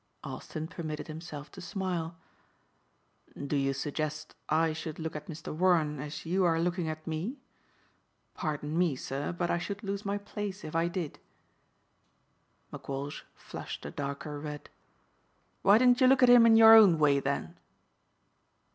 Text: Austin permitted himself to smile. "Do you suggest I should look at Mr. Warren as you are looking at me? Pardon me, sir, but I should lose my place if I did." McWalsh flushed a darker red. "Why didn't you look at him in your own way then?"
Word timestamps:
Austin 0.23 0.67
permitted 0.67 1.05
himself 1.07 1.51
to 1.51 1.61
smile. 1.61 2.17
"Do 3.37 3.55
you 3.55 3.71
suggest 3.71 4.33
I 4.49 4.73
should 4.73 4.97
look 4.97 5.15
at 5.15 5.27
Mr. 5.27 5.55
Warren 5.55 5.99
as 5.99 6.25
you 6.25 6.43
are 6.43 6.59
looking 6.59 6.89
at 6.89 7.05
me? 7.05 7.37
Pardon 8.33 8.75
me, 8.75 8.95
sir, 8.95 9.31
but 9.31 9.51
I 9.51 9.59
should 9.59 9.83
lose 9.83 10.03
my 10.03 10.17
place 10.17 10.63
if 10.63 10.75
I 10.75 10.87
did." 10.87 11.19
McWalsh 12.73 13.21
flushed 13.35 13.85
a 13.85 13.91
darker 13.91 14.39
red. 14.39 14.71
"Why 15.61 15.77
didn't 15.77 16.01
you 16.01 16.07
look 16.07 16.23
at 16.23 16.29
him 16.29 16.47
in 16.47 16.55
your 16.55 16.73
own 16.75 16.97
way 16.97 17.19
then?" 17.19 17.59